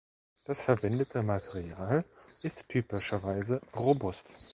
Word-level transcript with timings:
Das 0.45 0.65
verwendete 0.65 1.21
Material 1.21 2.03
ist 2.41 2.69
typischerweise 2.69 3.61
robust. 3.75 4.33